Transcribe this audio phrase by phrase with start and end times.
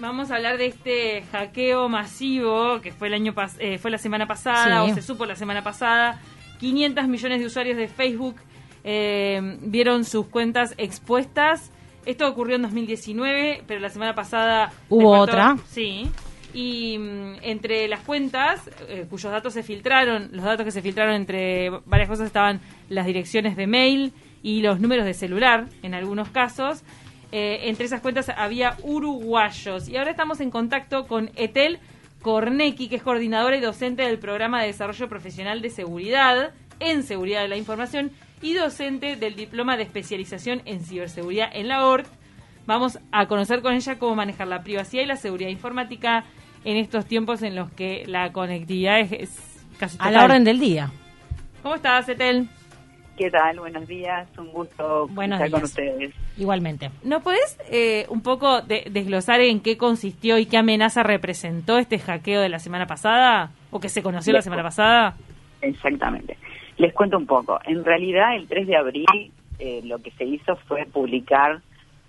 [0.00, 3.98] Vamos a hablar de este hackeo masivo que fue el año pas- eh, fue la
[3.98, 4.92] semana pasada Sí.
[4.92, 6.18] o se supo la semana pasada.
[6.58, 8.36] 500 millones de usuarios de Facebook
[8.82, 11.70] eh, vieron sus cuentas expuestas.
[12.06, 15.56] Esto ocurrió en 2019, pero la semana pasada Hubo otra.
[15.68, 16.08] Sí.
[16.54, 21.14] Y mm, entre las cuentas eh, cuyos datos se filtraron, los datos que se filtraron
[21.14, 24.12] entre varias cosas estaban las direcciones de mail
[24.42, 26.82] y los números de celular en algunos casos.
[27.32, 29.88] Eh, entre esas cuentas había uruguayos.
[29.88, 31.78] Y ahora estamos en contacto con Etel
[32.22, 37.42] Cornecki, que es coordinadora y docente del programa de desarrollo profesional de seguridad en seguridad
[37.42, 38.10] de la información
[38.42, 42.06] y docente del diploma de especialización en ciberseguridad en la ORT.
[42.66, 46.24] Vamos a conocer con ella cómo manejar la privacidad y la seguridad informática
[46.64, 50.14] en estos tiempos en los que la conectividad es, es casi A total.
[50.14, 50.90] la orden del día.
[51.62, 52.48] ¿Cómo estás, Etel?
[53.20, 53.60] ¿Qué tal?
[53.60, 56.14] Buenos días, un gusto Buenos estar con ustedes.
[56.38, 56.88] Igualmente.
[57.04, 61.98] ¿No podés eh, un poco de- desglosar en qué consistió y qué amenaza representó este
[61.98, 63.50] hackeo de la semana pasada?
[63.70, 65.16] ¿O que se conoció la semana pasada?
[65.60, 66.38] Exactamente.
[66.78, 67.60] Les cuento un poco.
[67.66, 69.04] En realidad, el 3 de abril
[69.58, 71.60] eh, lo que se hizo fue publicar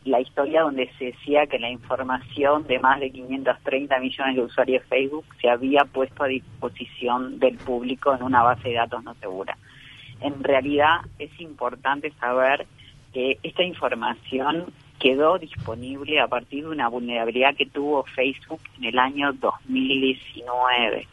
[0.05, 4.81] la historia donde se decía que la información de más de 530 millones de usuarios
[4.83, 9.13] de Facebook se había puesto a disposición del público en una base de datos no
[9.15, 9.57] segura.
[10.21, 12.67] En realidad es importante saber
[13.13, 18.99] que esta información quedó disponible a partir de una vulnerabilidad que tuvo Facebook en el
[18.99, 21.07] año 2019.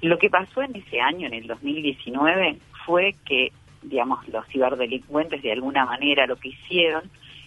[0.00, 5.52] Lo que pasó en ese año, en el 2019, fue que, digamos, los ciberdelincuentes de
[5.52, 7.02] alguna manera lo que hicieron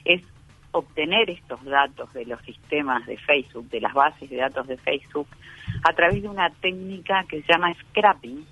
[0.06, 0.22] es
[0.72, 5.28] obtener estos datos de los sistemas de Facebook, de las bases de datos de Facebook,
[5.83, 8.45] a través de una técnica que se llama scrapping,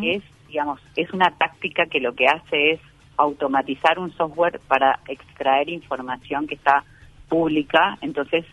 [0.00, 0.22] que es,
[0.54, 2.80] digamos, es una táctica que lo que hace es
[3.16, 6.84] automatizar un software para extraer información que está
[7.28, 7.98] pública.
[8.02, 8.44] Entonces,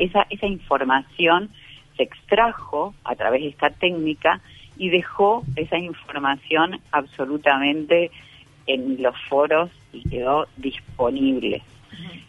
[0.00, 1.50] esa, esa información
[1.96, 4.40] se extrajo a través de esta técnica
[4.76, 8.10] y dejó esa información absolutamente
[8.66, 11.62] en los foros y quedó disponible.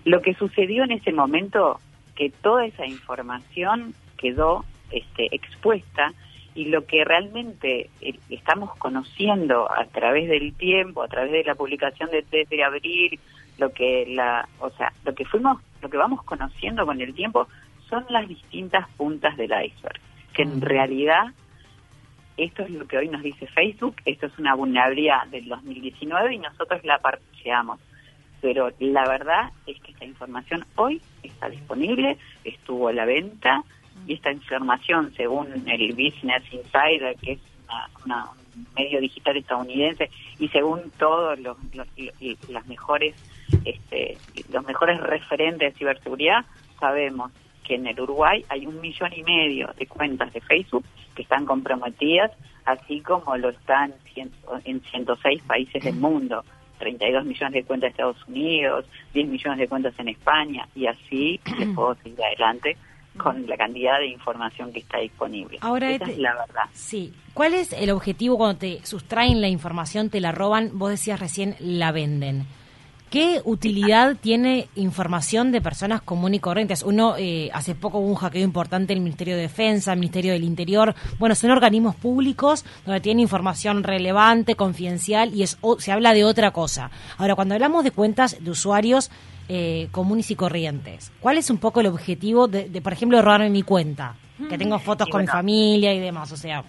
[0.04, 1.80] Lo que sucedió en ese momento,
[2.16, 6.14] que toda esa información quedó este, expuesta
[6.56, 11.54] y lo que realmente eh, estamos conociendo a través del tiempo, a través de la
[11.56, 13.20] publicación de 3 de abril,
[13.58, 17.48] lo que la, o sea, lo que fuimos, lo que vamos conociendo con el tiempo
[17.90, 20.00] son las distintas puntas del iceberg,
[20.34, 21.34] que en realidad
[22.38, 26.40] esto es lo que hoy nos dice Facebook, esto es una vulnerabilidad del 2019 y
[26.40, 27.80] nosotros la parcheamos.
[28.42, 33.64] Pero la verdad es que esta información hoy está disponible, estuvo a la venta
[34.08, 37.40] y esta información, según el Business Insider, que es
[38.06, 43.16] una- un medio digital estadounidense, y según todos los, los- mejores,
[43.66, 44.18] este,
[44.52, 46.46] los mejores referentes de ciberseguridad,
[46.80, 47.32] sabemos
[47.64, 50.86] que en el Uruguay hay un millón y medio de cuentas de Facebook
[51.16, 52.32] que están comprometidas,
[52.66, 53.94] así como lo están
[54.66, 56.44] en 106 países del mundo.
[56.80, 61.40] 32 millones de cuentas de Estados Unidos, 10 millones de cuentas en España, y así
[61.58, 62.76] les puedo seguir adelante
[63.18, 65.58] con la cantidad de información que está disponible.
[65.62, 66.64] Ahora, Esa este- es la verdad.
[66.74, 67.14] Sí.
[67.34, 70.72] ¿Cuál es el objetivo cuando te sustraen la información, te la roban?
[70.74, 72.46] Vos decías recién, la venden.
[73.10, 76.84] ¿Qué utilidad tiene información de personas comunes y corrientes?
[76.84, 80.34] Uno, eh, hace poco hubo un hackeo importante en el Ministerio de Defensa, el Ministerio
[80.34, 80.96] del Interior.
[81.20, 86.26] Bueno, son organismos públicos donde tienen información relevante, confidencial y es, o- se habla de
[86.26, 86.90] otra cosa.
[87.18, 89.10] Ahora, cuando hablamos de cuentas de usuarios
[89.48, 93.50] eh, comunes y corrientes, ¿cuál es un poco el objetivo de, de, por ejemplo, robarme
[93.50, 94.16] mi cuenta?
[94.50, 96.64] Que tengo fotos Y con mi familia y demás, o sea...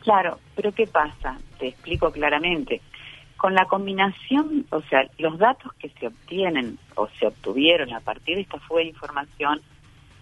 [0.00, 1.38] Claro, pero ¿qué pasa?
[1.58, 2.80] Te explico claramente.
[3.36, 8.36] Con la combinación, o sea, los datos que se obtienen o se obtuvieron a partir
[8.36, 9.60] de esta fuga de información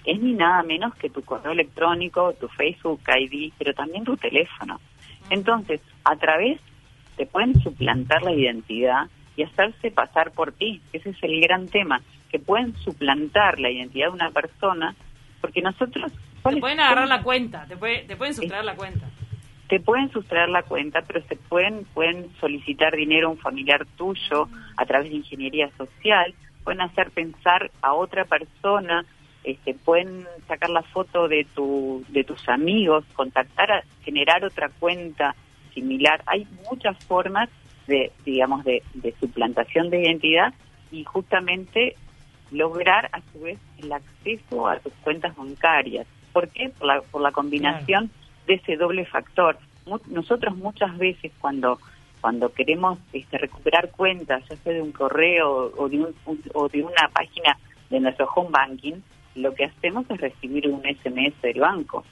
[0.05, 4.81] es ni nada menos que tu correo electrónico, tu Facebook ID, pero también tu teléfono.
[5.31, 6.61] Entonces, a través
[7.17, 10.81] te pueden suplantar la identidad y hacerse pasar por ti.
[10.93, 14.95] Ese es el gran tema, que pueden suplantar la identidad de una persona
[15.41, 16.13] porque nosotros...
[16.13, 19.07] Te ¿cuál es- pueden agarrar la cuenta, te, puede- te pueden sustraer la cuenta.
[19.69, 24.49] te pueden sustraer la cuenta, pero se pueden pueden solicitar dinero a un familiar tuyo
[24.77, 26.35] a través de ingeniería social,
[26.65, 29.05] pueden hacer pensar a otra persona,
[29.45, 35.35] este, pueden sacar la foto de tu de tus amigos, contactar, a, generar otra cuenta
[35.73, 36.23] similar.
[36.27, 37.49] Hay muchas formas
[37.91, 40.55] de digamos de, de suplantación de identidad
[40.91, 41.97] y justamente
[42.51, 46.07] lograr a su vez el acceso a tus cuentas bancarias.
[46.33, 46.71] ¿Por qué?
[46.71, 48.11] Por la, por la combinación
[48.47, 49.59] de ese doble factor.
[49.87, 51.79] Mu- nosotros muchas veces cuando
[52.21, 56.69] cuando queremos este, recuperar cuentas, ya sea de un correo o de, un, un- o
[56.69, 57.57] de una página
[57.89, 58.97] de nuestro home banking,
[59.37, 62.05] lo que hacemos es recibir un SMS del banco.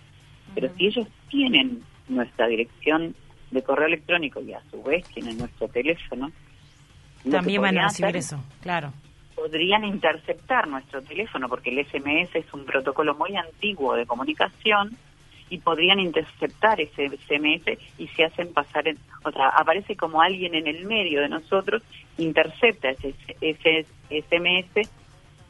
[0.54, 3.14] Pero si ellos tienen nuestra dirección
[3.50, 6.30] de correo electrónico y a su vez tienen nuestro teléfono,
[7.30, 8.92] también van a recibir eso, claro.
[9.34, 14.96] Podrían interceptar nuestro teléfono porque el SMS es un protocolo muy antiguo de comunicación
[15.50, 20.54] y podrían interceptar ese SMS y se hacen pasar en, o sea, aparece como alguien
[20.54, 21.82] en el medio de nosotros,
[22.18, 24.90] intercepta ese, ese SMS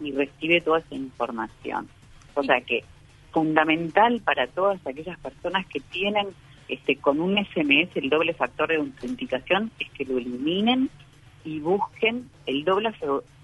[0.01, 1.89] y recibe toda esa información.
[2.35, 2.85] O sea que
[3.33, 6.29] fundamental para todas aquellas personas que tienen
[6.69, 10.91] este con un SMS el doble factor de autenticación es que lo eliminen
[11.45, 12.93] y busquen el doble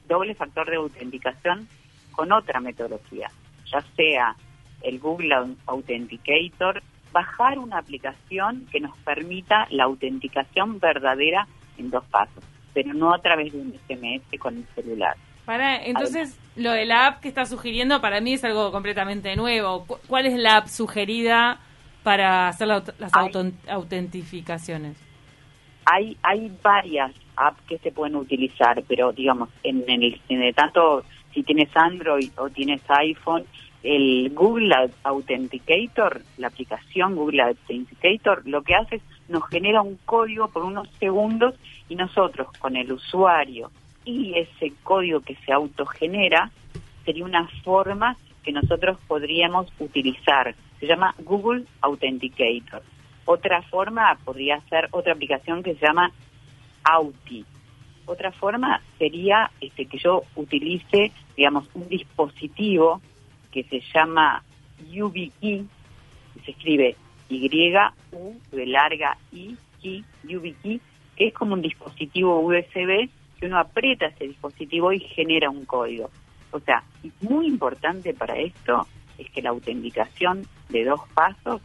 [0.08, 1.68] doble factor de autenticación
[2.12, 3.30] con otra metodología,
[3.66, 4.36] ya sea
[4.82, 5.34] el Google
[5.66, 6.82] Authenticator,
[7.12, 11.46] bajar una aplicación que nos permita la autenticación verdadera
[11.78, 15.16] en dos pasos, pero no a través de un SMS con el celular.
[15.44, 19.86] Para, entonces, lo de la app que está sugiriendo para mí es algo completamente nuevo.
[20.06, 21.60] ¿Cuál es la app sugerida
[22.04, 22.84] para hacer las
[23.68, 24.96] autentificaciones?
[25.86, 31.42] Hay, hay varias apps que se pueden utilizar, pero digamos, en, el, en tanto si
[31.42, 33.44] tienes Android o tienes iPhone,
[33.82, 40.48] el Google Authenticator, la aplicación Google Authenticator, lo que hace es nos genera un código
[40.48, 41.54] por unos segundos
[41.88, 43.70] y nosotros con el usuario
[44.04, 46.50] y ese código que se autogenera
[47.04, 50.54] sería una forma que nosotros podríamos utilizar.
[50.84, 52.82] Se llama Google Authenticator.
[53.24, 56.12] Otra forma podría ser otra aplicación que se llama
[56.82, 57.42] Auti.
[58.04, 63.00] Otra forma sería este, que yo utilice, digamos, un dispositivo
[63.50, 64.44] que se llama
[64.90, 65.66] YubiKey,
[66.44, 66.96] se escribe
[67.30, 70.82] Y-U de larga I, Key, YubiKey,
[71.16, 73.08] que es como un dispositivo USB
[73.40, 76.10] que uno aprieta ese dispositivo y genera un código.
[76.50, 76.84] O sea,
[77.22, 81.62] muy importante para esto es que la autenticación de dos pasos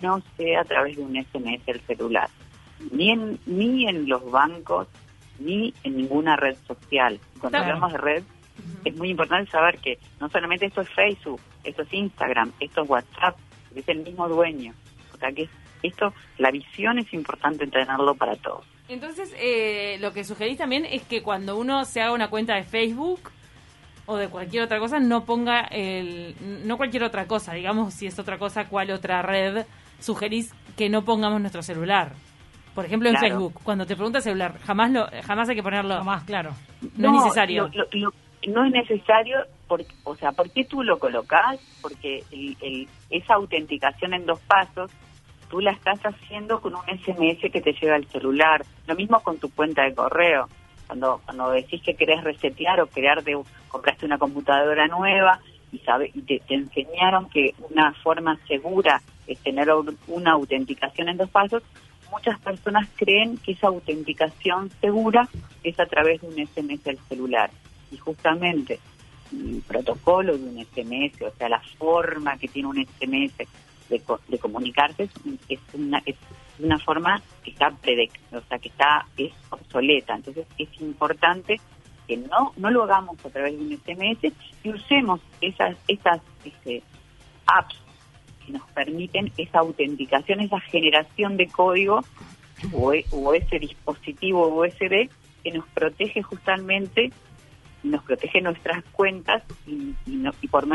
[0.00, 2.28] no sea a través de un SMS del celular,
[2.90, 4.88] ni en, ni en los bancos,
[5.38, 7.20] ni en ninguna red social.
[7.38, 8.24] Cuando hablamos de red,
[8.84, 12.90] es muy importante saber que no solamente esto es Facebook, esto es Instagram, esto es
[12.90, 13.36] WhatsApp,
[13.74, 14.72] es el mismo dueño.
[15.14, 15.48] O sea que
[15.82, 18.64] esto, la visión es importante tenerlo para todos.
[18.88, 22.62] Entonces, eh, lo que sugerís también es que cuando uno se haga una cuenta de
[22.62, 23.30] Facebook
[24.06, 28.18] o de cualquier otra cosa, no ponga el, no cualquier otra cosa, digamos, si es
[28.18, 29.66] otra cosa, cuál otra red,
[29.98, 32.12] sugerís que no pongamos nuestro celular.
[32.74, 36.04] Por ejemplo, en Facebook, cuando te pregunta celular, jamás lo, jamás hay que ponerlo.
[36.04, 36.50] más claro.
[36.96, 37.70] No, es necesario
[38.46, 41.60] no es necesario, porque, o sea, ¿por qué tú lo colocas?
[41.82, 44.90] Porque el, esa autenticación en dos pasos,
[45.50, 48.64] tú la estás haciendo con un SMS que te llega al celular.
[48.86, 50.48] Lo mismo con tu cuenta de correo.
[50.86, 55.40] Cuando, cuando decís que querés resetear o crear de, compraste una computadora nueva
[55.72, 59.68] y, sabe, y te, enseñaron que una forma segura es tener
[60.06, 61.62] una autenticación en dos pasos,
[62.10, 65.28] muchas personas creen que esa autenticación segura
[65.62, 67.50] es a través de un SMS del celular.
[67.90, 68.78] Y justamente
[69.32, 73.36] el protocolo de un SMS, o sea, la forma que tiene un SMS
[73.88, 75.08] de, de comunicarse
[75.48, 76.16] es, una es
[76.58, 80.14] una forma que está o sea, que está es obsoleta.
[80.16, 81.60] Entonces es importante
[82.06, 84.32] que no no lo hagamos a través de un SMS
[84.62, 86.82] y usemos esas esas este,
[87.46, 87.76] apps
[88.44, 92.00] que nos permiten esa autenticación, esa generación de código
[92.72, 95.10] o, o ese dispositivo USB
[95.42, 97.10] que nos protege justamente
[97.86, 100.66] nos protege nuestras cuentas y, y, por,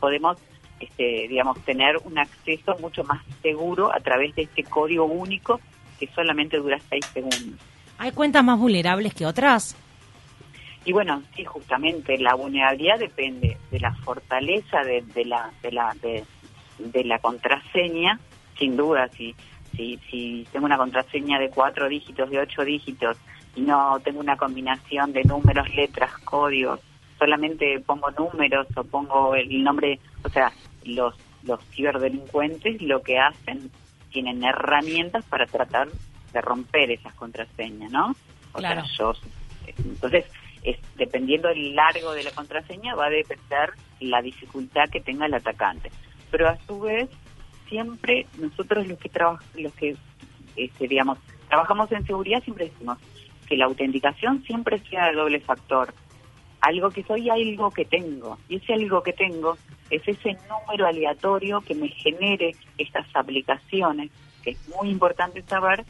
[0.00, 0.38] podemos
[0.80, 5.60] este, digamos tener un acceso mucho más seguro a través de este código único
[5.98, 7.60] que solamente dura seis segundos.
[7.98, 9.76] ¿Hay cuentas más vulnerables que otras?
[10.84, 17.04] Y bueno, sí, justamente la vulnerabilidad depende de la fortaleza de, la de la de,
[17.04, 18.20] la contraseña,
[18.56, 19.08] sin duda.
[19.08, 19.34] Si,
[19.76, 23.16] si si tengo una contraseña de cuatro dígitos, de ocho dígitos
[23.56, 26.78] y no tengo una combinación de números, letras, códigos,
[27.18, 30.52] solamente pongo números o pongo el nombre, o sea,
[30.84, 33.70] los, los ciberdelincuentes lo que hacen,
[34.10, 35.88] tienen herramientas para tratar
[36.32, 38.14] de romper esas contraseñas, ¿no?
[38.52, 38.82] O claro.
[38.98, 39.12] yo,
[39.78, 40.24] entonces,
[40.62, 43.70] es, dependiendo del largo de la contraseña, va a depender
[44.00, 45.90] la dificultad que tenga el atacante.
[46.30, 47.08] Pero a su vez,
[47.68, 49.96] siempre nosotros los que trabajamos, los que,
[50.56, 51.18] este, digamos,
[51.48, 52.98] trabajamos en seguridad, siempre decimos,
[53.46, 55.94] que la autenticación siempre sea de doble factor.
[56.66, 58.38] Algo que soy, algo que tengo.
[58.48, 59.56] Y ese algo que tengo
[59.90, 64.10] es ese número aleatorio que me genere estas aplicaciones,
[64.42, 65.84] que es muy importante saber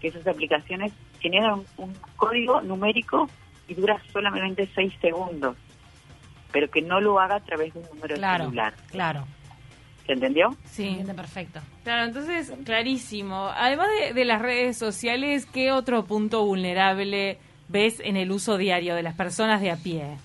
[0.00, 3.28] que esas aplicaciones generan un, código numérico
[3.68, 5.56] y dura solamente seis segundos.
[6.50, 8.74] pero que no lo haga a través de un número Claro, celular.
[8.90, 9.24] claro.
[10.06, 10.56] ¿Se entendió?
[10.64, 10.88] Se Sí.
[10.88, 11.60] entiende perfecto.
[11.84, 13.50] Claro, entonces, clarísimo.
[13.54, 18.94] Además de, de las redes sociales, ¿qué otro punto vulnerable ves en el uso diario
[18.94, 20.16] de las personas de a pie?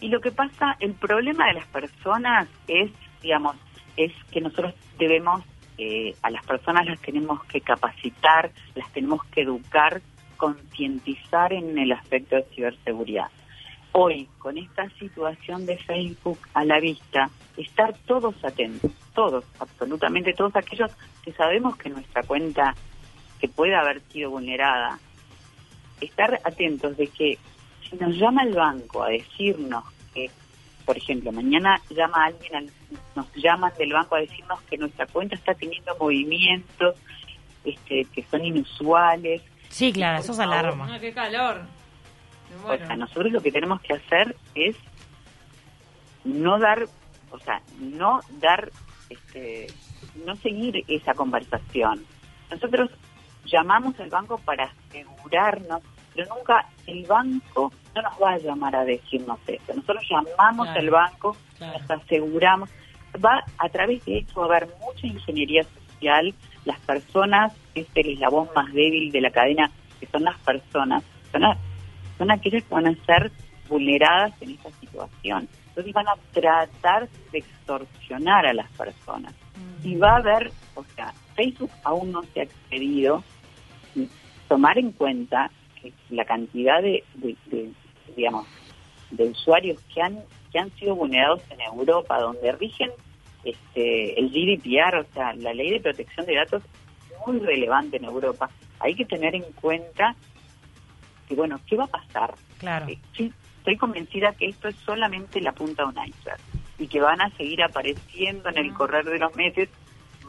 [0.00, 2.90] Y lo que pasa, el problema de las personas es,
[3.22, 3.56] digamos,
[3.96, 5.44] es que nosotros debemos,
[5.78, 10.02] eh, a las personas las tenemos que capacitar, las tenemos que educar,
[10.36, 13.28] concientizar en el aspecto de ciberseguridad.
[13.92, 20.56] Hoy, con esta situación de Facebook a la vista, estar todos atentos, todos, absolutamente todos
[20.56, 20.90] aquellos
[21.22, 22.74] que sabemos que nuestra cuenta
[23.38, 24.98] que puede haber sido vulnerada,
[26.04, 27.38] estar atentos de que
[27.88, 30.30] si nos llama el banco a decirnos que,
[30.84, 32.70] por ejemplo, mañana llama alguien, al-
[33.14, 36.96] nos llaman del banco a decirnos que nuestra cuenta está teniendo movimientos
[37.64, 39.42] este, que son inusuales.
[39.68, 40.88] Sí, claro, eso es alarma.
[40.94, 41.62] Ah, qué calor.
[42.66, 44.76] O sea, nosotros lo que tenemos que hacer es
[46.24, 46.86] no dar,
[47.30, 48.70] o sea, no dar,
[49.08, 49.66] este,
[50.26, 52.04] no seguir esa conversación.
[52.50, 52.90] Nosotros
[53.46, 55.80] llamamos al banco para asegurarnos,
[56.14, 59.74] pero nunca el banco no nos va a llamar a decirnos eso.
[59.74, 61.78] Nosotros llamamos Claro, al banco, claro.
[61.78, 62.70] nos aseguramos.
[63.24, 66.34] Va a través de esto va a haber mucha ingeniería social.
[66.64, 71.02] Las personas, este es el eslabón más débil de la cadena, que son las personas,
[71.30, 71.58] son, a-
[72.18, 73.30] son aquellas que van a ser
[73.68, 75.48] vulneradas en esta situación.
[75.68, 79.34] Entonces van a tratar de extorsionar a las personas.
[79.84, 83.22] Y va a haber, o sea, Facebook aún no se ha excedido,
[83.94, 84.08] y
[84.48, 85.50] tomar en cuenta
[86.10, 87.70] la cantidad de, de- de,
[88.16, 88.46] digamos,
[89.10, 90.20] de usuarios que han
[90.52, 92.90] que han sido vulnerados en Europa, donde rigen
[93.44, 96.62] este el GDPR, o sea, la ley de protección de datos,
[97.26, 98.50] muy relevante en Europa.
[98.80, 100.14] Hay que tener en cuenta
[101.28, 102.34] que, bueno, ¿qué va a pasar?
[102.58, 102.86] Claro.
[102.88, 106.40] Eh, sí, estoy convencida que esto es solamente la punta de un iceberg
[106.78, 109.68] y que van a seguir apareciendo en el correr de los meses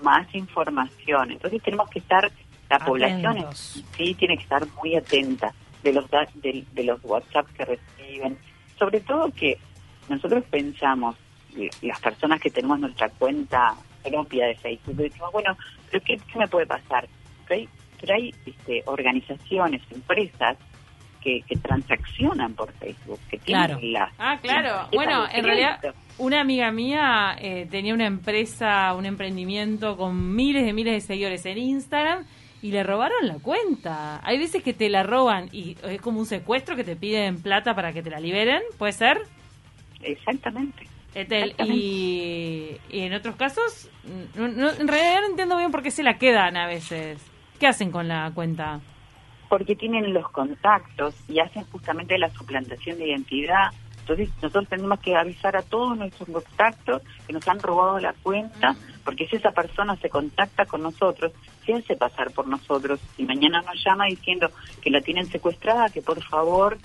[0.01, 1.31] más información.
[1.31, 2.31] Entonces tenemos que estar,
[2.70, 3.84] la población Atentos.
[3.96, 5.53] sí tiene que estar muy atenta
[5.84, 8.38] de los da- de, de los WhatsApp que reciben,
[8.79, 9.58] sobre todo que
[10.10, 11.15] nosotros pensamos
[11.58, 15.55] eh, las personas que tenemos nuestra cuenta propia de Facebook decimos bueno
[15.89, 17.08] pero qué, qué me puede pasar
[17.48, 17.70] pero hay,
[18.01, 20.58] pero hay, este, organizaciones empresas
[21.22, 24.67] que, que transaccionan por Facebook que tienen la Ah, claro.
[24.70, 25.79] la- Bueno, en realidad,
[26.17, 31.46] una amiga mía eh, tenía una empresa, un emprendimiento con miles de miles de seguidores
[31.46, 32.25] en Instagram
[32.63, 34.20] y le robaron la cuenta.
[34.25, 37.75] Hay veces que te la roban y es como un secuestro que te piden plata
[37.75, 39.22] para que te la liberen, ¿puede ser?
[40.01, 41.77] exactamente Etel, Exactamente.
[41.79, 43.89] y, y en otros casos,
[44.36, 47.22] no- no- en realidad no entiendo bien por qué se la quedan a veces.
[47.60, 48.79] ¿Qué hacen con la cuenta?
[49.50, 53.70] porque tienen los contactos y hacen justamente la suplantación de identidad.
[54.00, 58.75] Entonces nosotros tenemos que avisar a todos nuestros contactos que nos han robado la cuenta,
[59.03, 61.31] porque si esa persona se contacta con nosotros,
[61.65, 64.50] se hace pasar por nosotros y mañana nos llama diciendo
[64.81, 66.77] que la tienen secuestrada, que por favor,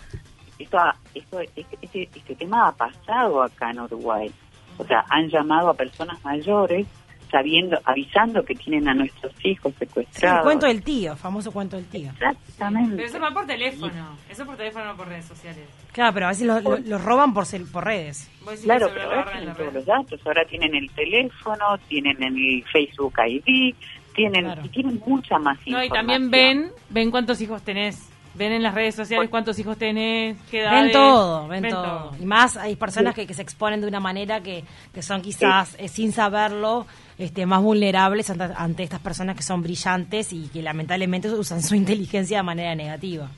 [0.58, 0.78] esto,
[1.14, 4.32] esto este, este, este tema ha pasado acá en Uruguay.
[4.78, 6.86] O sea, han llamado a personas mayores
[7.30, 10.42] sabiendo, avisando que tienen a nuestros hijos Sí, el secuestrados.
[10.44, 12.10] cuento del tío, famoso cuento del tío.
[12.10, 12.96] Exactamente.
[12.96, 14.16] Pero eso va por teléfono.
[14.28, 15.64] Eso por teléfono, no por redes sociales.
[15.92, 18.30] Claro, pero a veces lo, lo- lo roban por, cel- por redes.
[18.64, 20.20] Claro, pero ahora tienen todos los datos.
[20.26, 23.74] Ahora tienen el teléfono, tienen el Facebook ID,
[24.14, 24.62] tienen Claro.
[24.64, 25.90] y tienen mucha más No, y información.
[25.92, 28.08] también ven, ven cuántos hijos tenés.
[28.34, 30.92] Ven en las redes sociales cuántos hijos tenés, qué Ven edades.
[30.92, 32.12] todo, ven, todo.
[32.20, 34.62] Y más hay personas que, que se exponen de una manera que,
[34.94, 36.86] que son quizás, eh, sin saberlo,
[37.18, 41.74] este, más vulnerables ante, ante estas personas que son brillantes y que lamentablemente usan su
[41.82, 43.28] inteligencia de manera negativa.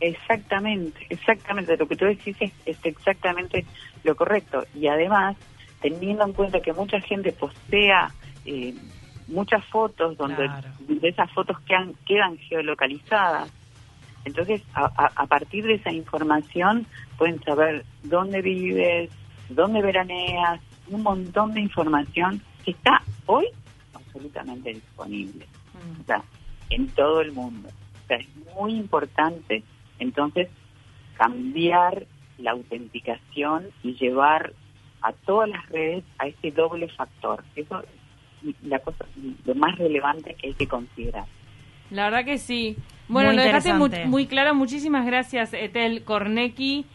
[0.00, 1.76] Exactamente, exactamente.
[1.76, 3.64] Lo que tú decís es, es exactamente
[4.04, 4.64] lo correcto.
[4.74, 5.36] Y además,
[5.80, 8.10] teniendo en cuenta que mucha gente postea
[8.44, 8.74] eh,
[9.28, 10.68] muchas fotos donde Claro.
[10.80, 13.48] de esas fotos quedan, quedan geolocalizadas,
[14.24, 16.86] entonces a, a- a partir de esa información
[17.16, 19.10] pueden saber dónde vives,
[19.48, 23.46] dónde veraneas, un montón de información que está hoy
[23.94, 26.00] absolutamente disponible Mm.
[26.00, 26.22] o sea,
[26.70, 27.68] en todo el mundo.
[28.04, 29.62] O sea, es muy importante
[29.98, 30.48] entonces
[31.16, 32.06] cambiar
[32.38, 34.52] la autenticación y llevar
[35.02, 37.44] a todas las redes a ese doble factor.
[37.56, 37.82] Eso
[38.42, 39.06] es la cosa,
[39.44, 41.26] lo más relevante que hay que considerar.
[41.90, 42.76] La verdad que sí.
[43.08, 44.54] Bueno, Muy lo dejaste muy, muy claro.
[44.54, 46.86] Muchísimas gracias, Etel Kornecki.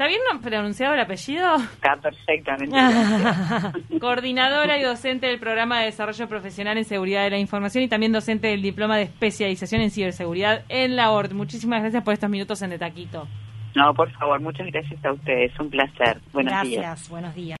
[0.00, 1.56] ¿Está bien pronunciado el apellido?
[1.56, 2.74] Está perfectamente.
[4.00, 8.10] Coordinadora y docente del programa de desarrollo profesional en seguridad de la información y también
[8.10, 11.32] docente del diploma de especialización en ciberseguridad en la ORT.
[11.32, 13.28] Muchísimas gracias por estos minutos en De Taquito.
[13.76, 15.52] No, por favor, muchas gracias a ustedes.
[15.60, 16.18] Un placer.
[16.32, 16.82] Buenos días.
[16.82, 17.48] Gracias, buenos días.